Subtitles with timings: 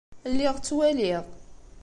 [0.31, 1.23] Lliɣ ttwaliɣ.